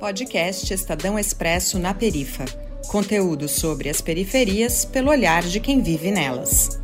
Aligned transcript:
Podcast 0.00 0.72
Estadão 0.72 1.18
Expresso 1.18 1.78
na 1.78 1.92
Perifa. 1.92 2.46
Conteúdo 2.88 3.46
sobre 3.46 3.90
as 3.90 4.00
periferias 4.00 4.82
pelo 4.82 5.10
olhar 5.10 5.42
de 5.42 5.60
quem 5.60 5.82
vive 5.82 6.10
nelas. 6.10 6.80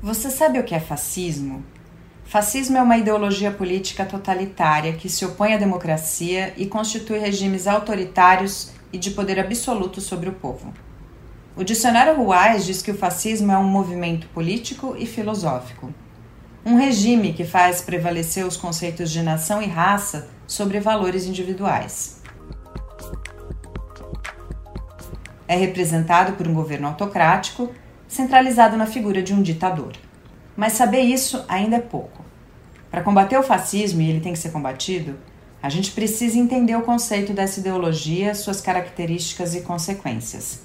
Você 0.00 0.30
sabe 0.30 0.60
o 0.60 0.64
que 0.64 0.76
é 0.76 0.78
fascismo? 0.78 1.64
Fascismo 2.24 2.76
é 2.76 2.82
uma 2.82 2.96
ideologia 2.96 3.50
política 3.50 4.06
totalitária 4.06 4.92
que 4.92 5.08
se 5.08 5.24
opõe 5.24 5.52
à 5.52 5.56
democracia 5.56 6.54
e 6.56 6.64
constitui 6.64 7.18
regimes 7.18 7.66
autoritários 7.66 8.70
e 8.92 8.98
de 8.98 9.10
poder 9.10 9.38
absoluto 9.38 10.00
sobre 10.00 10.28
o 10.28 10.32
povo. 10.32 10.72
O 11.56 11.64
dicionário 11.64 12.16
Ruais 12.16 12.64
diz 12.64 12.80
que 12.80 12.90
o 12.90 12.96
fascismo 12.96 13.52
é 13.52 13.58
um 13.58 13.64
movimento 13.64 14.26
político 14.28 14.94
e 14.98 15.04
filosófico. 15.04 15.92
Um 16.64 16.76
regime 16.76 17.32
que 17.32 17.44
faz 17.44 17.82
prevalecer 17.82 18.46
os 18.46 18.56
conceitos 18.56 19.10
de 19.10 19.22
nação 19.22 19.60
e 19.60 19.66
raça 19.66 20.28
sobre 20.46 20.80
valores 20.80 21.26
individuais. 21.26 22.20
É 25.48 25.56
representado 25.56 26.34
por 26.34 26.46
um 26.46 26.54
governo 26.54 26.88
autocrático, 26.88 27.72
centralizado 28.06 28.76
na 28.76 28.86
figura 28.86 29.22
de 29.22 29.34
um 29.34 29.42
ditador. 29.42 29.92
Mas 30.56 30.74
saber 30.74 31.00
isso 31.00 31.44
ainda 31.48 31.76
é 31.76 31.80
pouco. 31.80 32.24
Para 32.90 33.02
combater 33.02 33.36
o 33.36 33.42
fascismo, 33.42 34.00
e 34.00 34.08
ele 34.08 34.20
tem 34.20 34.32
que 34.32 34.38
ser 34.38 34.50
combatido, 34.50 35.16
a 35.62 35.68
gente 35.68 35.92
precisa 35.92 36.38
entender 36.38 36.74
o 36.74 36.82
conceito 36.82 37.32
dessa 37.32 37.60
ideologia, 37.60 38.34
suas 38.34 38.60
características 38.60 39.54
e 39.54 39.60
consequências. 39.60 40.62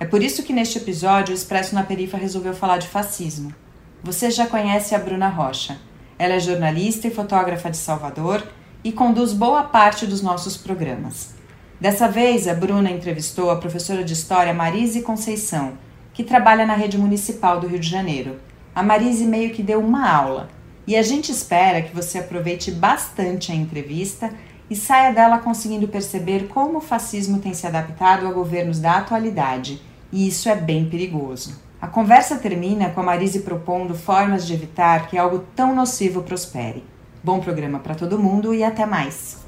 É 0.00 0.04
por 0.04 0.22
isso 0.22 0.42
que 0.42 0.52
neste 0.52 0.78
episódio 0.78 1.32
o 1.32 1.34
Expresso 1.36 1.74
na 1.74 1.84
Perifa 1.84 2.16
resolveu 2.16 2.52
falar 2.52 2.78
de 2.78 2.88
fascismo. 2.88 3.54
Você 4.02 4.30
já 4.30 4.46
conhece 4.46 4.94
a 4.94 4.98
Bruna 4.98 5.28
Rocha. 5.28 5.78
Ela 6.18 6.34
é 6.34 6.40
jornalista 6.40 7.06
e 7.06 7.10
fotógrafa 7.10 7.70
de 7.70 7.76
Salvador 7.76 8.46
e 8.82 8.90
conduz 8.90 9.32
boa 9.32 9.62
parte 9.62 10.04
dos 10.04 10.20
nossos 10.20 10.56
programas. 10.56 11.34
Dessa 11.80 12.08
vez, 12.08 12.48
a 12.48 12.54
Bruna 12.54 12.90
entrevistou 12.90 13.50
a 13.50 13.56
professora 13.56 14.02
de 14.02 14.12
História 14.12 14.52
Marise 14.52 15.02
Conceição, 15.02 15.78
que 16.12 16.24
trabalha 16.24 16.66
na 16.66 16.74
rede 16.74 16.98
municipal 16.98 17.60
do 17.60 17.68
Rio 17.68 17.78
de 17.78 17.88
Janeiro. 17.88 18.40
A 18.74 18.82
Marise 18.82 19.24
meio 19.24 19.52
que 19.52 19.62
deu 19.62 19.80
uma 19.80 20.10
aula 20.10 20.48
e 20.86 20.96
a 20.96 21.02
gente 21.02 21.32
espera 21.32 21.82
que 21.82 21.94
você 21.94 22.18
aproveite 22.18 22.70
bastante 22.70 23.50
a 23.50 23.54
entrevista 23.54 24.30
e 24.68 24.76
saia 24.76 25.12
dela 25.12 25.38
conseguindo 25.38 25.88
perceber 25.88 26.48
como 26.48 26.78
o 26.78 26.80
fascismo 26.80 27.38
tem 27.38 27.54
se 27.54 27.66
adaptado 27.66 28.26
a 28.26 28.32
governos 28.32 28.80
da 28.80 28.96
atualidade, 28.96 29.80
e 30.12 30.26
isso 30.26 30.48
é 30.48 30.54
bem 30.54 30.88
perigoso. 30.88 31.60
A 31.80 31.86
conversa 31.86 32.36
termina 32.36 32.90
com 32.90 33.00
a 33.00 33.04
Marise 33.04 33.40
propondo 33.40 33.94
formas 33.94 34.46
de 34.46 34.54
evitar 34.54 35.06
que 35.08 35.18
algo 35.18 35.44
tão 35.54 35.74
nocivo 35.74 36.22
prospere. 36.22 36.82
Bom 37.22 37.40
programa 37.40 37.78
para 37.78 37.94
todo 37.94 38.18
mundo 38.18 38.54
e 38.54 38.64
até 38.64 38.86
mais! 38.86 39.44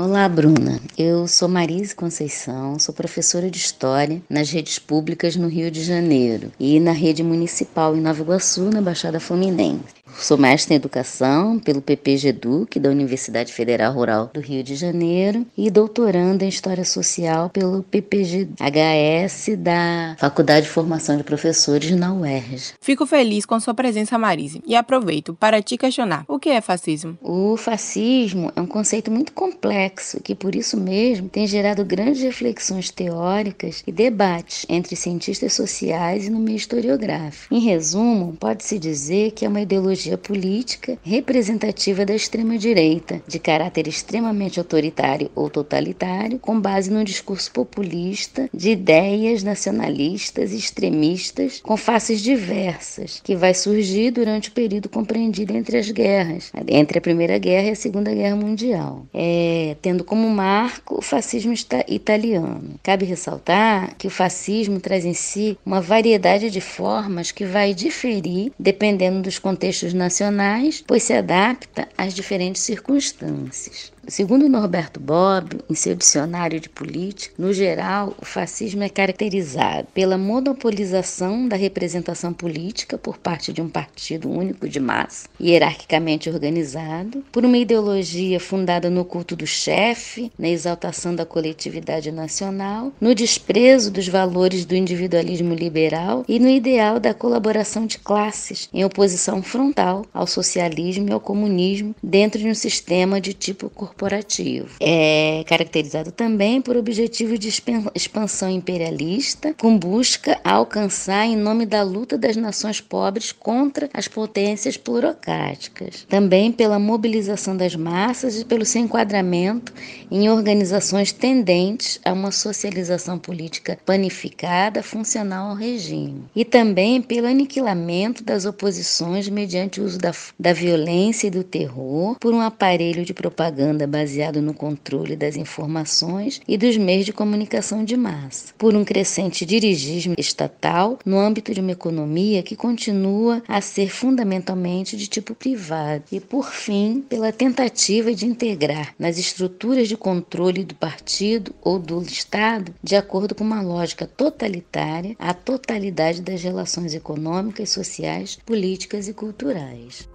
Olá, 0.00 0.28
Bruna. 0.28 0.80
Eu 0.96 1.26
sou 1.26 1.48
Marise 1.48 1.92
Conceição, 1.92 2.78
sou 2.78 2.94
professora 2.94 3.50
de 3.50 3.58
História 3.58 4.22
nas 4.30 4.48
redes 4.48 4.78
públicas 4.78 5.34
no 5.34 5.48
Rio 5.48 5.72
de 5.72 5.82
Janeiro 5.82 6.52
e 6.56 6.78
na 6.78 6.92
rede 6.92 7.20
municipal 7.20 7.96
em 7.96 8.00
Nova 8.00 8.22
Iguaçu, 8.22 8.70
na 8.70 8.80
Baixada 8.80 9.18
Fluminense. 9.18 9.97
Sou 10.20 10.36
mestre 10.36 10.74
em 10.74 10.76
Educação 10.76 11.60
pelo 11.60 11.80
PPGEDUC, 11.80 12.80
da 12.80 12.90
Universidade 12.90 13.52
Federal 13.52 13.92
Rural 13.92 14.30
do 14.34 14.40
Rio 14.40 14.64
de 14.64 14.74
Janeiro, 14.74 15.46
e 15.56 15.70
doutoranda 15.70 16.44
em 16.44 16.48
História 16.48 16.84
Social 16.84 17.48
pelo 17.50 17.84
PPGHS 17.84 19.56
da 19.56 20.16
Faculdade 20.18 20.66
de 20.66 20.72
Formação 20.72 21.16
de 21.16 21.22
Professores 21.22 21.92
na 21.92 22.12
UERJ. 22.12 22.74
Fico 22.80 23.06
feliz 23.06 23.46
com 23.46 23.60
sua 23.60 23.74
presença, 23.74 24.18
Marise, 24.18 24.60
e 24.66 24.74
aproveito 24.74 25.34
para 25.34 25.62
te 25.62 25.76
questionar: 25.76 26.24
o 26.26 26.38
que 26.38 26.48
é 26.48 26.60
fascismo? 26.60 27.16
O 27.22 27.56
fascismo 27.56 28.52
é 28.56 28.60
um 28.60 28.66
conceito 28.66 29.10
muito 29.12 29.32
complexo 29.32 30.20
que, 30.20 30.34
por 30.34 30.56
isso 30.56 30.76
mesmo, 30.76 31.28
tem 31.28 31.46
gerado 31.46 31.84
grandes 31.84 32.22
reflexões 32.22 32.90
teóricas 32.90 33.84
e 33.86 33.92
debates 33.92 34.66
entre 34.68 34.96
cientistas 34.96 35.52
sociais 35.52 36.26
e 36.26 36.30
no 36.30 36.40
meio 36.40 36.56
historiográfico. 36.56 37.54
Em 37.54 37.60
resumo, 37.60 38.36
pode-se 38.38 38.80
dizer 38.80 39.30
que 39.30 39.46
é 39.46 39.48
uma 39.48 39.60
ideologia 39.60 40.07
ideologia 40.08 40.16
política 40.16 40.98
representativa 41.02 42.06
da 42.06 42.14
extrema-direita, 42.14 43.20
de 43.26 43.38
caráter 43.38 43.86
extremamente 43.86 44.58
autoritário 44.58 45.30
ou 45.34 45.50
totalitário, 45.50 46.38
com 46.38 46.58
base 46.58 46.90
num 46.90 47.04
discurso 47.04 47.50
populista 47.52 48.48
de 48.52 48.70
ideias 48.70 49.42
nacionalistas 49.42 50.52
e 50.52 50.56
extremistas 50.56 51.60
com 51.62 51.76
faces 51.76 52.20
diversas, 52.20 53.20
que 53.22 53.36
vai 53.36 53.52
surgir 53.52 54.10
durante 54.10 54.48
o 54.48 54.52
período 54.52 54.88
compreendido 54.88 55.56
entre 55.56 55.78
as 55.78 55.90
guerras, 55.90 56.52
entre 56.66 56.98
a 56.98 57.02
Primeira 57.02 57.38
Guerra 57.38 57.68
e 57.68 57.72
a 57.72 57.76
Segunda 57.76 58.14
Guerra 58.14 58.36
Mundial, 58.36 59.06
é, 59.12 59.76
tendo 59.82 60.04
como 60.04 60.28
marco 60.30 60.98
o 60.98 61.02
fascismo 61.02 61.52
italiano. 61.88 62.78
Cabe 62.82 63.04
ressaltar 63.04 63.94
que 63.96 64.06
o 64.06 64.10
fascismo 64.10 64.80
traz 64.80 65.04
em 65.04 65.14
si 65.14 65.58
uma 65.64 65.80
variedade 65.80 66.50
de 66.50 66.60
formas 66.60 67.30
que 67.30 67.44
vai 67.44 67.74
diferir 67.74 68.52
dependendo 68.58 69.22
dos 69.22 69.38
contextos 69.38 69.87
nacionais, 69.92 70.82
pois 70.86 71.02
se 71.02 71.12
adapta 71.12 71.88
às 71.96 72.14
diferentes 72.14 72.62
circunstâncias. 72.62 73.92
Segundo 74.08 74.48
Norberto 74.48 74.98
Bobbio, 74.98 75.60
em 75.68 75.74
seu 75.74 75.94
dicionário 75.94 76.58
de 76.58 76.70
política, 76.70 77.34
no 77.36 77.52
geral, 77.52 78.14
o 78.18 78.24
fascismo 78.24 78.82
é 78.82 78.88
caracterizado 78.88 79.86
pela 79.92 80.16
monopolização 80.16 81.46
da 81.46 81.56
representação 81.56 82.32
política 82.32 82.96
por 82.96 83.18
parte 83.18 83.52
de 83.52 83.60
um 83.60 83.68
partido 83.68 84.30
único 84.30 84.66
de 84.66 84.80
massa, 84.80 85.28
hierarquicamente 85.38 86.30
organizado, 86.30 87.22
por 87.30 87.44
uma 87.44 87.58
ideologia 87.58 88.40
fundada 88.40 88.88
no 88.88 89.04
culto 89.04 89.36
do 89.36 89.46
chefe, 89.46 90.32
na 90.38 90.48
exaltação 90.48 91.14
da 91.14 91.26
coletividade 91.26 92.10
nacional, 92.10 92.90
no 92.98 93.14
desprezo 93.14 93.90
dos 93.90 94.08
valores 94.08 94.64
do 94.64 94.74
individualismo 94.74 95.52
liberal 95.52 96.24
e 96.26 96.38
no 96.38 96.48
ideal 96.48 96.98
da 96.98 97.12
colaboração 97.12 97.84
de 97.84 97.98
classes, 97.98 98.70
em 98.72 98.86
oposição 98.86 99.42
frontal 99.42 100.06
ao 100.14 100.26
socialismo 100.26 101.10
e 101.10 101.12
ao 101.12 101.20
comunismo 101.20 101.94
dentro 102.02 102.40
de 102.40 102.48
um 102.48 102.54
sistema 102.54 103.20
de 103.20 103.34
tipo 103.34 103.68
corporativo 103.68 103.97
corporativo. 103.98 104.68
É 104.80 105.42
caracterizado 105.46 106.12
também 106.12 106.62
por 106.62 106.76
objetivo 106.76 107.36
de 107.36 107.48
expansão 107.94 108.48
imperialista, 108.48 109.52
com 109.54 109.76
busca 109.76 110.38
a 110.44 110.52
alcançar 110.52 111.26
em 111.26 111.36
nome 111.36 111.66
da 111.66 111.82
luta 111.82 112.16
das 112.16 112.36
nações 112.36 112.80
pobres 112.80 113.32
contra 113.32 113.90
as 113.92 114.06
potências 114.06 114.76
plurocráticas. 114.76 116.06
Também 116.08 116.52
pela 116.52 116.78
mobilização 116.78 117.56
das 117.56 117.74
massas 117.74 118.40
e 118.40 118.44
pelo 118.44 118.64
seu 118.64 118.82
enquadramento 118.82 119.72
em 120.10 120.30
organizações 120.30 121.10
tendentes 121.10 122.00
a 122.04 122.12
uma 122.12 122.30
socialização 122.30 123.18
política 123.18 123.78
panificada, 123.84 124.82
funcional 124.82 125.50
ao 125.50 125.56
regime. 125.56 126.22
E 126.36 126.44
também 126.44 127.02
pelo 127.02 127.26
aniquilamento 127.26 128.22
das 128.22 128.44
oposições 128.44 129.28
mediante 129.28 129.80
o 129.80 129.84
uso 129.84 129.98
da, 129.98 130.12
da 130.38 130.52
violência 130.52 131.26
e 131.26 131.30
do 131.30 131.42
terror 131.42 132.16
por 132.20 132.32
um 132.32 132.40
aparelho 132.40 133.04
de 133.04 133.12
propaganda 133.12 133.87
baseado 133.88 134.42
no 134.42 134.54
controle 134.54 135.16
das 135.16 135.36
informações 135.36 136.40
e 136.46 136.56
dos 136.56 136.76
meios 136.76 137.06
de 137.06 137.12
comunicação 137.12 137.84
de 137.84 137.96
massa, 137.96 138.54
por 138.56 138.74
um 138.74 138.84
crescente 138.84 139.44
dirigismo 139.44 140.14
estatal 140.18 140.98
no 141.04 141.18
âmbito 141.18 141.52
de 141.52 141.60
uma 141.60 141.72
economia 141.72 142.42
que 142.42 142.54
continua 142.54 143.42
a 143.48 143.60
ser 143.60 143.88
fundamentalmente 143.88 144.96
de 144.96 145.06
tipo 145.06 145.34
privado, 145.34 146.04
e 146.12 146.20
por 146.20 146.50
fim, 146.52 147.04
pela 147.08 147.32
tentativa 147.32 148.14
de 148.14 148.26
integrar 148.26 148.94
nas 148.98 149.18
estruturas 149.18 149.88
de 149.88 149.96
controle 149.96 150.64
do 150.64 150.74
partido 150.74 151.54
ou 151.62 151.78
do 151.78 152.02
Estado, 152.02 152.74
de 152.82 152.96
acordo 152.96 153.34
com 153.34 153.44
uma 153.44 153.62
lógica 153.62 154.06
totalitária, 154.06 155.16
a 155.18 155.32
totalidade 155.32 156.22
das 156.22 156.42
relações 156.42 156.94
econômicas, 156.94 157.70
sociais, 157.70 158.38
políticas 158.44 159.08
e 159.08 159.14
culturais. 159.14 160.08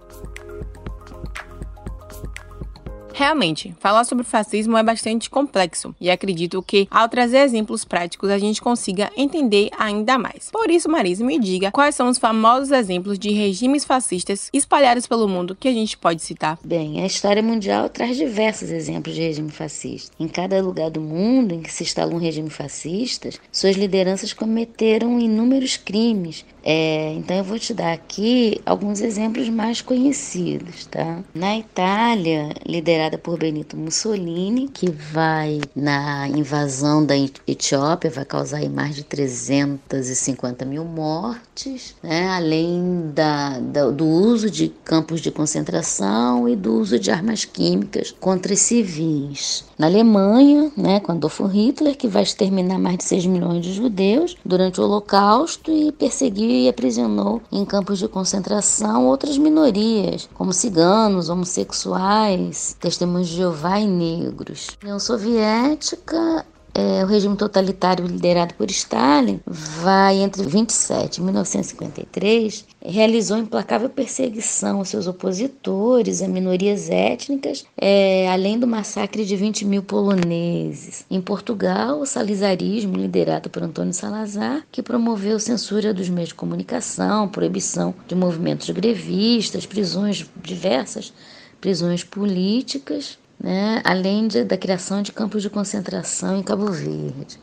Realmente, 3.16 3.72
falar 3.78 4.02
sobre 4.02 4.24
fascismo 4.24 4.76
é 4.76 4.82
bastante 4.82 5.30
complexo 5.30 5.94
e 6.00 6.10
acredito 6.10 6.60
que, 6.60 6.88
ao 6.90 7.08
trazer 7.08 7.38
exemplos 7.38 7.84
práticos, 7.84 8.28
a 8.28 8.38
gente 8.38 8.60
consiga 8.60 9.08
entender 9.16 9.70
ainda 9.78 10.18
mais. 10.18 10.50
Por 10.50 10.68
isso, 10.68 10.90
Marisa, 10.90 11.24
me 11.24 11.38
diga 11.38 11.70
quais 11.70 11.94
são 11.94 12.08
os 12.08 12.18
famosos 12.18 12.72
exemplos 12.72 13.16
de 13.16 13.30
regimes 13.30 13.84
fascistas 13.84 14.50
espalhados 14.52 15.06
pelo 15.06 15.28
mundo 15.28 15.54
que 15.54 15.68
a 15.68 15.72
gente 15.72 15.96
pode 15.96 16.22
citar. 16.22 16.58
Bem, 16.64 17.02
a 17.02 17.06
história 17.06 17.40
mundial 17.40 17.88
traz 17.88 18.16
diversos 18.16 18.72
exemplos 18.72 19.14
de 19.14 19.22
regime 19.22 19.52
fascista. 19.52 20.10
Em 20.18 20.26
cada 20.26 20.60
lugar 20.60 20.90
do 20.90 21.00
mundo 21.00 21.54
em 21.54 21.62
que 21.62 21.72
se 21.72 21.84
instalou 21.84 22.16
um 22.16 22.18
regime 22.18 22.50
fascista, 22.50 23.30
suas 23.52 23.76
lideranças 23.76 24.32
cometeram 24.32 25.20
inúmeros 25.20 25.76
crimes 25.76 26.44
É, 26.64 27.12
então 27.12 27.36
eu 27.36 27.44
vou 27.44 27.58
te 27.58 27.74
dar 27.74 27.92
aqui 27.92 28.58
alguns 28.64 29.02
exemplos 29.02 29.50
mais 29.50 29.82
conhecidos, 29.82 30.86
tá? 30.86 31.22
Na 31.34 31.58
Itália, 31.58 32.54
liderada 32.64 33.18
por 33.18 33.38
Benito 33.38 33.76
Mussolini, 33.76 34.68
que 34.68 34.90
vai 34.90 35.60
na 35.76 36.26
invasão 36.28 37.04
da 37.04 37.14
Etiópia, 37.46 38.10
vai 38.10 38.24
causar 38.24 38.64
mais 38.70 38.96
de 38.96 39.02
350 39.02 40.64
mil 40.64 40.84
mortes, 40.84 41.94
né? 42.02 42.28
além 42.28 43.10
da, 43.14 43.58
da, 43.58 43.90
do 43.90 44.06
uso 44.06 44.50
de 44.50 44.72
campos 44.84 45.20
de 45.20 45.30
concentração 45.30 46.48
e 46.48 46.56
do 46.56 46.80
uso 46.80 46.98
de 46.98 47.10
armas 47.10 47.44
químicas 47.44 48.14
contra 48.18 48.56
civis. 48.56 49.64
Na 49.76 49.86
Alemanha, 49.86 50.72
né, 50.76 51.00
com 51.00 51.12
Adolfo 51.12 51.46
Hitler, 51.46 51.96
que 51.96 52.08
vai 52.08 52.22
exterminar 52.22 52.78
mais 52.78 52.96
de 52.96 53.04
6 53.04 53.26
milhões 53.26 53.62
de 53.62 53.72
judeus 53.72 54.36
durante 54.44 54.80
o 54.80 54.84
Holocausto 54.84 55.70
e 55.70 55.92
perseguiu 55.92 56.53
e 56.54 56.68
aprisionou 56.68 57.42
em 57.50 57.64
campos 57.64 57.98
de 57.98 58.08
concentração 58.08 59.06
outras 59.06 59.36
minorias, 59.36 60.28
como 60.34 60.52
ciganos, 60.52 61.28
homossexuais, 61.28 62.76
testemunhos 62.80 63.28
de 63.28 63.36
Jeová 63.36 63.80
e 63.80 63.86
negros. 63.86 64.68
A 64.80 64.84
União 64.84 64.98
Soviética 64.98 66.46
é, 66.74 67.04
o 67.04 67.06
regime 67.06 67.36
totalitário 67.36 68.04
liderado 68.06 68.54
por 68.54 68.68
Stalin 68.68 69.40
vai 69.46 70.16
entre 70.16 70.42
27 70.42 71.18
e 71.18 71.22
1953 71.22 72.66
realizou 72.84 73.38
implacável 73.38 73.88
perseguição 73.88 74.78
aos 74.78 74.88
seus 74.88 75.06
opositores, 75.06 76.20
a 76.20 76.28
minorias 76.28 76.90
étnicas, 76.90 77.64
é, 77.76 78.28
além 78.28 78.58
do 78.58 78.66
massacre 78.66 79.24
de 79.24 79.36
20 79.36 79.64
mil 79.64 79.82
poloneses. 79.82 81.06
Em 81.10 81.20
Portugal, 81.20 82.00
o 82.00 82.06
salizarismo, 82.06 82.96
liderado 82.96 83.48
por 83.48 83.62
Antônio 83.62 83.94
Salazar, 83.94 84.66
que 84.70 84.82
promoveu 84.82 85.38
censura 85.38 85.94
dos 85.94 86.08
meios 86.08 86.28
de 86.28 86.34
comunicação, 86.34 87.28
proibição 87.28 87.94
de 88.06 88.14
movimentos 88.14 88.68
grevistas, 88.70 89.64
prisões 89.64 90.26
diversas, 90.42 91.12
prisões 91.60 92.04
políticas, 92.04 93.16
né, 93.38 93.80
além 93.84 94.28
de, 94.28 94.44
da 94.44 94.56
criação 94.56 95.02
de 95.02 95.12
campos 95.12 95.42
de 95.42 95.50
concentração 95.50 96.36
em 96.36 96.42
Cabo 96.42 96.70
Verde. 96.70 97.38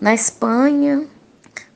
Na 0.00 0.14
Espanha, 0.14 1.06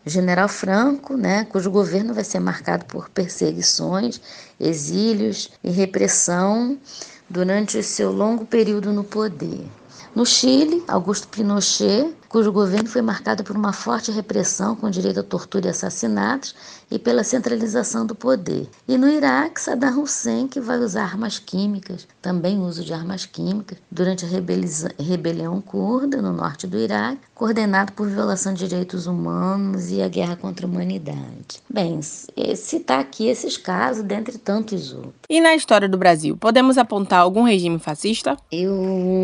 o 0.05 0.11
general 0.11 0.49
Franco, 0.49 1.17
né, 1.17 1.45
cujo 1.45 1.71
governo 1.71 2.15
vai 2.15 2.25
ser 2.25 2.41
marcado 2.41 2.85
por 2.87 3.09
perseguições, 3.11 4.21
exílios 4.59 5.51
e 5.63 5.71
repressão 5.71 6.79
durante 7.29 7.79
o 7.79 7.83
seu 7.83 8.11
longo 8.11 8.47
período 8.47 8.93
no 8.93 9.05
poder. 9.05 9.67
No 10.15 10.25
Chile, 10.25 10.83
Augusto 10.89 11.29
Pinochet, 11.29 12.13
cujo 12.29 12.51
governo 12.51 12.89
foi 12.89 13.03
marcado 13.03 13.45
por 13.45 13.55
uma 13.55 13.73
forte 13.73 14.11
repressão 14.11 14.75
com 14.75 14.91
direito 14.91 15.21
a 15.21 15.23
tortura 15.23 15.67
e 15.67 15.71
assassinatos 15.71 16.55
e 16.91 16.99
pela 16.99 17.25
centralização 17.25 18.07
do 18.07 18.15
poder. 18.15 18.69
E 18.87 18.97
no 18.97 19.09
Iraque, 19.09 19.61
Saddam 19.61 20.03
Hussein, 20.03 20.49
que 20.49 20.61
vai 20.61 20.79
usar 20.79 21.03
armas 21.03 21.39
químicas, 21.39 22.07
também 22.23 22.59
uso 22.59 22.85
de 22.85 22.93
armas 22.93 23.27
químicas, 23.27 23.79
durante 23.91 24.25
a 24.25 24.29
rebelião 24.29 25.61
curda 25.61 26.23
no 26.23 26.33
norte 26.33 26.67
do 26.67 26.79
Iraque, 26.79 27.21
coordenado 27.35 27.93
por 27.93 28.09
violação 28.09 28.55
de 28.55 28.67
direitos 28.67 29.07
humanos 29.07 29.91
e 29.91 30.03
a 30.03 30.09
guerra 30.09 30.37
contra 30.37 30.67
a 30.67 30.69
humanidade. 30.69 31.63
Bem, 31.69 32.01
citar 32.03 33.01
aqui 33.01 33.29
esses 33.29 33.57
casos, 33.57 34.03
dentre 34.03 34.39
tantos 34.39 34.93
outros. 34.93 35.15
E 35.29 35.41
na 35.41 35.55
história 35.55 35.89
do 35.89 35.99
Brasil, 35.99 36.37
podemos 36.37 36.79
apontar 36.79 37.21
algum 37.21 37.43
regime 37.43 37.79
fascista? 37.79 38.37
Eu 38.51 38.75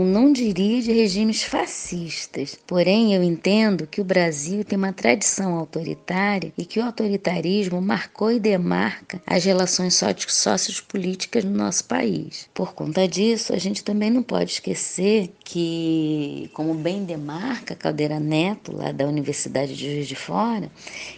não 0.06 0.32
diria 0.32 0.82
de 0.82 0.93
regimes 0.93 1.43
fascistas, 1.43 2.56
porém 2.67 3.14
eu 3.14 3.22
entendo 3.22 3.87
que 3.87 4.00
o 4.00 4.05
Brasil 4.05 4.64
tem 4.64 4.78
uma 4.78 4.93
tradição 4.93 5.55
autoritária 5.56 6.52
e 6.56 6.64
que 6.64 6.78
o 6.78 6.84
autoritarismo 6.84 7.54
marcou 7.81 8.31
e 8.31 8.41
demarca 8.41 9.21
as 9.27 9.45
relações 9.45 10.01
sociopolíticas 10.27 11.45
no 11.45 11.51
nosso 11.51 11.85
país. 11.85 12.49
Por 12.53 12.75
conta 12.75 13.06
disso, 13.06 13.53
a 13.53 13.59
gente 13.59 13.85
também 13.85 14.11
não 14.11 14.23
pode 14.23 14.53
esquecer 14.53 15.31
que, 15.45 16.51
como 16.55 16.75
bem 16.75 17.05
demarca 17.05 17.75
Caldeira 17.75 18.19
Neto, 18.19 18.75
lá 18.75 18.93
da 18.93 19.06
Universidade 19.06 19.77
de 19.77 19.93
Juiz 19.93 20.09
de 20.09 20.17
Fora, 20.17 20.71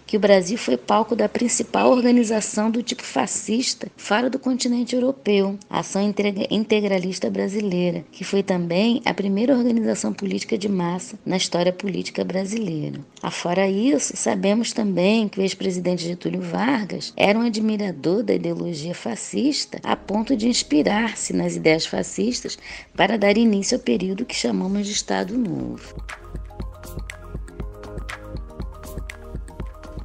que 0.07 0.17
o 0.17 0.21
Brasil 0.21 0.59
foi 0.59 0.77
palco 0.77 1.17
da 1.17 1.29
principal 1.29 1.91
organização 1.91 2.71
do 2.71 2.83
tipo 2.83 3.03
fascista 3.03 3.89
fora 3.97 4.29
do 4.29 4.39
continente 4.39 4.95
europeu, 4.95 5.59
a 5.71 5.81
Ação 5.81 6.03
Integralista 6.51 7.31
Brasileira, 7.31 8.05
que 8.13 8.25
foi 8.25 8.43
também 8.43 9.01
a 9.05 9.15
primeira 9.15 9.57
organização 9.57 10.13
política 10.13 10.57
de 10.59 10.69
massa 10.69 11.19
na 11.25 11.37
história 11.37 11.73
política 11.73 12.25
brasileira. 12.25 13.01
Afora 13.23 13.69
isso, 13.69 14.17
sabemos 14.17 14.73
também 14.73 15.29
que 15.29 15.39
o 15.39 15.43
ex-presidente 15.43 16.07
Getúlio 16.27 16.41
Vargas 16.41 17.13
era 17.17 17.39
um 17.39 17.43
admirador 17.43 18.23
da 18.25 18.35
ideologia 18.35 18.95
fascista 18.95 19.79
a 19.85 19.95
ponto 19.95 20.37
de 20.37 20.49
inspirar-se 20.49 21.33
nas 21.33 21.55
ideias 21.55 21.87
fascistas 21.87 22.59
para 22.97 23.17
dar 23.17 23.39
início 23.39 23.77
ao 23.77 23.83
período 23.83 24.25
que 24.25 24.35
chamamos 24.35 24.87
de 24.87 24.93
Estado 24.93 25.39
Novo. 25.39 25.95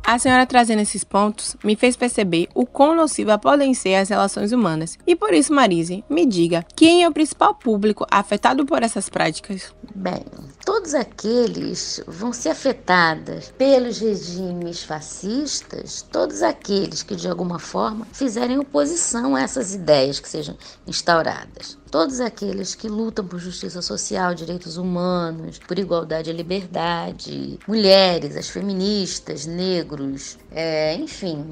A 0.04 0.20
senhora 0.20 0.46
trazendo 0.46 0.82
esses 0.82 1.04
pontos 1.04 1.56
me 1.64 1.76
fez 1.76 1.96
perceber 1.96 2.50
o 2.54 2.66
quão 2.66 2.96
nociva 2.96 3.40
podem 3.40 3.74
ser 3.74 3.96
as 3.96 4.10
relações 4.10 4.52
humanas. 4.52 5.00
E 5.08 5.16
por 5.16 5.34
isso, 5.34 5.54
Marise, 5.54 6.04
me 6.10 6.26
diga, 6.26 6.66
quem 6.76 7.04
é 7.04 7.10
o 7.10 7.14
principal 7.14 7.56
público 7.56 8.06
afetado 8.12 8.66
por 8.66 8.84
essas 8.84 9.10
práticas? 9.10 9.74
Bem, 9.94 10.24
todos 10.66 10.94
aqueles 10.94 12.02
vão 12.08 12.32
ser 12.32 12.50
afetados 12.50 13.52
pelos 13.58 14.00
regimes 14.00 14.84
fascistas, 14.84 16.02
todos 16.12 16.42
aqueles 16.42 17.04
que 17.04 17.16
de 17.16 17.28
alguma 17.28 17.60
forma 17.60 18.08
fizerem 18.14 18.58
oposição 18.58 19.36
a 19.36 19.42
essas 19.42 19.74
ideias 19.74 20.20
que 20.20 20.30
sejam 20.30 20.56
instauradas. 20.88 21.78
Todos 21.92 22.22
aqueles 22.22 22.74
que 22.74 22.88
lutam 22.88 23.28
por 23.28 23.38
justiça 23.38 23.82
social, 23.82 24.34
direitos 24.34 24.78
humanos, 24.78 25.60
por 25.60 25.78
igualdade 25.78 26.30
e 26.30 26.34
liberdade, 26.34 27.60
mulheres, 27.68 28.38
as 28.38 28.48
feministas, 28.48 29.46
negros, 29.46 30.38
é, 30.52 30.96
enfim, 30.96 31.46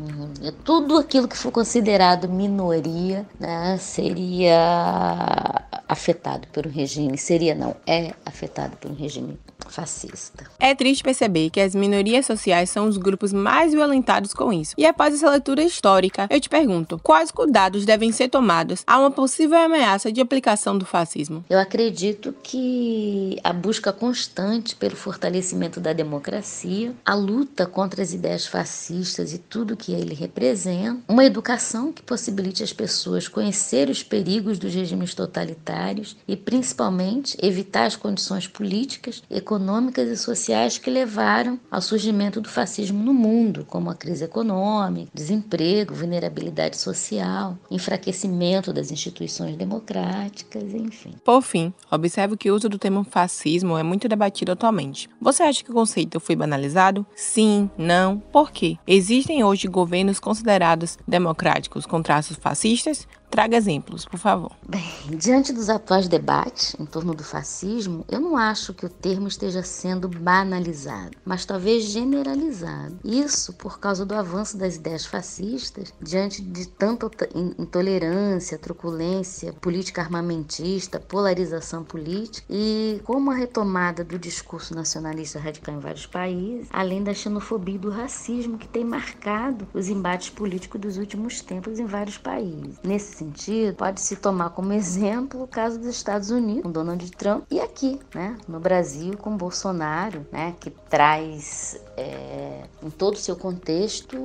tudo 0.63 0.97
aquilo 0.97 1.27
que 1.27 1.37
for 1.37 1.51
considerado 1.51 2.29
minoria 2.29 3.27
né, 3.37 3.77
seria 3.77 5.67
afetado 5.89 6.47
por 6.49 6.67
um 6.67 6.69
regime, 6.69 7.17
seria 7.17 7.55
não, 7.55 7.75
é 7.85 8.13
afetado 8.25 8.77
por 8.77 8.91
um 8.91 8.95
regime 8.95 9.39
fascista. 9.67 10.45
É 10.59 10.73
triste 10.73 11.03
perceber 11.03 11.49
que 11.49 11.59
as 11.59 11.75
minorias 11.75 12.25
sociais 12.25 12.69
são 12.69 12.87
os 12.87 12.97
grupos 12.97 13.33
mais 13.33 13.73
violentados 13.73 14.33
com 14.33 14.51
isso. 14.51 14.73
E 14.77 14.85
após 14.85 15.13
essa 15.13 15.29
leitura 15.29 15.63
histórica, 15.63 16.27
eu 16.29 16.39
te 16.39 16.49
pergunto: 16.49 16.99
quais 17.03 17.31
cuidados 17.31 17.85
devem 17.85 18.11
ser 18.11 18.29
tomados 18.29 18.83
a 18.85 18.99
uma 18.99 19.11
possível 19.11 19.57
ameaça 19.57 20.11
de 20.11 20.21
aplicação 20.21 20.77
do 20.77 20.85
fascismo? 20.85 21.43
Eu 21.49 21.59
acredito 21.59 22.33
que 22.43 23.37
a 23.43 23.53
busca 23.53 23.91
constante 23.91 24.75
pelo 24.75 24.95
fortalecimento 24.95 25.79
da 25.79 25.93
democracia, 25.93 26.93
a 27.05 27.13
luta 27.13 27.65
contra 27.65 28.01
as 28.01 28.13
ideias 28.13 28.45
fascistas 28.45 29.33
e 29.33 29.37
tudo 29.37 29.77
que 29.77 29.91
ele 29.91 30.13
representa, 30.13 30.99
uma 31.07 31.25
educação 31.25 31.91
que 31.91 32.01
possibilite 32.01 32.63
as 32.63 32.73
pessoas 32.73 33.27
conhecer 33.27 33.89
os 33.89 34.03
perigos 34.03 34.57
dos 34.59 34.73
regimes 34.73 35.13
totalitários 35.13 36.15
e, 36.27 36.35
principalmente, 36.35 37.37
evitar 37.41 37.85
as 37.85 37.95
condições 37.95 38.47
políticas, 38.47 39.23
econômicas 39.29 39.48
econômicas 39.49 40.07
e 40.07 40.15
sociais 40.15 40.77
que 40.77 40.91
levaram 40.91 41.59
ao 41.71 41.81
surgimento 41.81 42.39
do 42.39 42.47
fascismo 42.47 43.03
no 43.03 43.13
mundo, 43.13 43.65
como 43.65 43.89
a 43.89 43.95
crise 43.95 44.25
econômica, 44.25 45.09
desemprego, 45.11 45.95
vulnerabilidade 45.95 46.77
social, 46.77 47.57
enfraquecimento 47.71 48.71
das 48.71 48.91
instituições 48.91 49.57
democráticas, 49.57 50.63
enfim. 50.71 51.15
Por 51.25 51.41
fim, 51.41 51.73
observo 51.89 52.37
que 52.37 52.51
o 52.51 52.55
uso 52.55 52.69
do 52.69 52.77
termo 52.77 53.03
fascismo 53.03 53.75
é 53.75 53.81
muito 53.81 54.07
debatido 54.07 54.51
atualmente. 54.51 55.09
Você 55.19 55.41
acha 55.41 55.63
que 55.63 55.71
o 55.71 55.73
conceito 55.73 56.19
foi 56.19 56.35
banalizado? 56.35 57.03
Sim, 57.15 57.71
não, 57.75 58.19
por 58.19 58.51
quê? 58.51 58.77
Existem 58.85 59.43
hoje 59.43 59.67
governos 59.67 60.19
considerados 60.19 60.95
democráticos 61.07 61.87
com 61.87 62.03
traços 62.03 62.37
fascistas? 62.37 63.07
Traga 63.29 63.55
exemplos, 63.55 64.05
por 64.05 64.19
favor. 64.19 64.51
Bem, 64.67 64.83
diante 65.17 65.53
dos 65.53 65.69
atuais 65.69 66.07
debates 66.07 66.75
em 66.79 66.85
torno 66.85 67.13
do 67.13 67.23
fascismo, 67.23 68.03
eu 68.09 68.19
não 68.19 68.35
acho 68.35 68.73
que 68.73 68.85
o 68.85 68.89
termo 68.89 69.27
esteja 69.27 69.61
sendo 69.61 70.09
banalizado, 70.09 71.15
mas 71.23 71.45
talvez 71.45 71.83
generalizado. 71.83 72.97
Isso 73.03 73.53
por 73.53 73.79
causa 73.79 74.05
do 74.05 74.15
avanço 74.15 74.57
das 74.57 74.75
ideias 74.75 75.05
fascistas 75.05 75.93
diante 76.01 76.41
de 76.41 76.67
tanta 76.67 77.09
intolerância, 77.35 78.57
truculência, 78.57 79.53
política 79.53 80.01
armamentista, 80.01 80.99
polarização 80.99 81.83
política 81.83 82.45
e 82.49 82.99
como 83.03 83.31
a 83.31 83.35
retomada 83.35 84.03
do 84.03 84.17
discurso 84.17 84.73
nacionalista 84.73 85.39
radical 85.39 85.75
em 85.75 85.79
vários 85.79 86.07
países, 86.07 86.67
além 86.71 87.03
da 87.03 87.13
xenofobia 87.13 87.75
e 87.75 87.79
do 87.79 87.89
racismo 87.89 88.57
que 88.57 88.67
tem 88.67 88.83
marcado 88.83 89.67
os 89.73 89.87
embates 89.87 90.29
políticos 90.29 90.81
dos 90.81 90.97
últimos 90.97 91.41
tempos 91.41 91.79
em 91.79 91.85
vários 91.85 92.17
países. 92.17 92.79
Nesse 92.83 93.18
sentido, 93.19 93.75
pode 93.75 94.01
se 94.01 94.15
tomar 94.15 94.49
como 94.51 94.73
exemplo 94.73 95.43
o 95.43 95.47
caso 95.47 95.77
dos 95.77 95.87
Estados 95.87 96.29
Unidos, 96.29 96.63
com 96.63 96.71
Donald 96.71 97.11
Trump, 97.11 97.43
e 97.51 97.59
aqui, 97.59 97.99
né, 98.13 98.37
no 98.47 98.59
Brasil, 98.59 99.17
com 99.17 99.35
Bolsonaro, 99.35 100.25
né, 100.31 100.55
que 100.59 100.69
traz 100.89 101.79
é, 101.99 102.63
em 102.81 102.89
todo 102.89 103.15
o 103.15 103.17
seu 103.17 103.35
contexto 103.35 104.17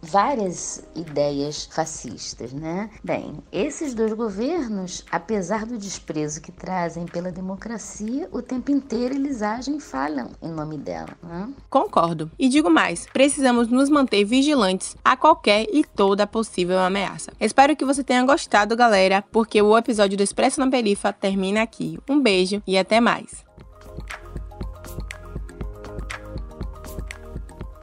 várias 0.00 0.84
ideias 0.94 1.64
fascistas, 1.64 2.52
né? 2.52 2.88
Bem, 3.02 3.34
esses 3.50 3.94
dois 3.94 4.12
governos, 4.12 5.04
apesar 5.10 5.66
do 5.66 5.76
desprezo 5.76 6.40
que 6.40 6.52
trazem 6.52 7.04
pela 7.06 7.32
democracia, 7.32 8.28
o 8.30 8.40
tempo 8.40 8.70
inteiro 8.70 9.14
eles 9.14 9.42
agem 9.42 9.78
e 9.78 9.80
falham 9.80 10.30
em 10.40 10.50
nome 10.50 10.78
dela. 10.78 11.10
Né? 11.20 11.48
Concordo. 11.68 12.30
E 12.38 12.48
digo 12.48 12.70
mais, 12.70 13.06
precisamos 13.12 13.68
nos 13.68 13.90
manter 13.90 14.24
vigilantes 14.24 14.96
a 15.04 15.16
qualquer 15.16 15.66
e 15.72 15.84
toda 15.84 16.26
possível 16.26 16.78
ameaça. 16.78 17.32
Espero 17.40 17.74
que 17.74 17.84
você 17.84 18.03
tenha 18.04 18.22
gostado, 18.24 18.76
galera, 18.76 19.22
porque 19.32 19.60
o 19.60 19.76
episódio 19.76 20.16
do 20.16 20.22
Expresso 20.22 20.60
na 20.60 20.70
Perifa 20.70 21.12
termina 21.12 21.62
aqui. 21.62 21.98
Um 22.08 22.20
beijo 22.20 22.62
e 22.66 22.78
até 22.78 23.00
mais. 23.00 23.44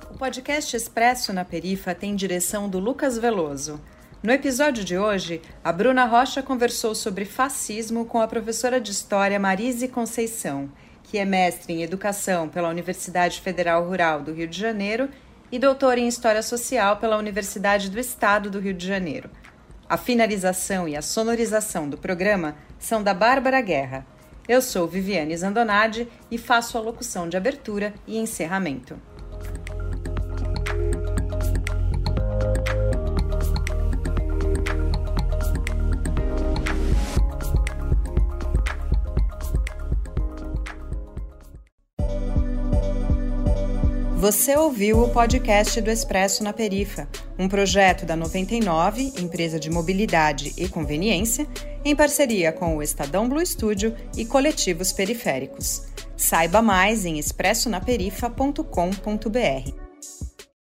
O 0.09 0.17
podcast 0.17 0.77
Expresso 0.77 1.33
na 1.33 1.43
Perifa 1.43 1.93
tem 1.95 2.15
direção 2.15 2.69
do 2.69 2.79
Lucas 2.79 3.17
Veloso. 3.17 3.81
No 4.23 4.31
episódio 4.31 4.83
de 4.83 4.95
hoje, 4.95 5.41
a 5.63 5.73
Bruna 5.73 6.05
Rocha 6.05 6.43
conversou 6.43 6.93
sobre 6.93 7.25
fascismo 7.25 8.05
com 8.05 8.21
a 8.21 8.27
professora 8.27 8.79
de 8.79 8.91
História 8.91 9.39
Marise 9.39 9.87
Conceição, 9.87 10.69
que 11.03 11.17
é 11.17 11.25
mestre 11.25 11.73
em 11.73 11.81
Educação 11.81 12.47
pela 12.47 12.69
Universidade 12.69 13.41
Federal 13.41 13.83
Rural 13.83 14.21
do 14.21 14.31
Rio 14.31 14.47
de 14.47 14.59
Janeiro 14.59 15.09
e 15.51 15.57
doutora 15.57 15.99
em 15.99 16.07
História 16.07 16.43
Social 16.43 16.97
pela 16.97 17.17
Universidade 17.17 17.89
do 17.89 17.99
Estado 17.99 18.51
do 18.51 18.59
Rio 18.59 18.75
de 18.75 18.87
Janeiro. 18.87 19.27
A 19.91 19.97
finalização 19.97 20.87
e 20.87 20.95
a 20.95 21.01
sonorização 21.01 21.89
do 21.89 21.97
programa 21.97 22.55
são 22.79 23.03
da 23.03 23.13
Bárbara 23.13 23.59
Guerra. 23.59 24.07
Eu 24.47 24.61
sou 24.61 24.87
Viviane 24.87 25.35
Zandonade 25.35 26.07
e 26.31 26.37
faço 26.37 26.77
a 26.77 26.81
locução 26.81 27.27
de 27.27 27.35
abertura 27.35 27.93
e 28.07 28.17
encerramento. 28.17 28.97
Você 44.15 44.55
ouviu 44.55 45.03
o 45.03 45.09
podcast 45.09 45.81
do 45.81 45.91
Expresso 45.91 46.45
na 46.45 46.53
Perifa, 46.53 47.09
um 47.41 47.47
projeto 47.47 48.05
da 48.05 48.15
99, 48.15 49.13
empresa 49.19 49.59
de 49.59 49.67
mobilidade 49.69 50.53
e 50.55 50.69
conveniência, 50.69 51.47
em 51.83 51.95
parceria 51.95 52.51
com 52.51 52.77
o 52.77 52.83
Estadão 52.83 53.27
Blue 53.27 53.43
Studio 53.43 53.95
e 54.15 54.23
coletivos 54.23 54.91
periféricos. 54.91 55.81
Saiba 56.15 56.61
mais 56.61 57.03
em 57.03 57.17
expressonaperifa.com.br. 57.17 59.80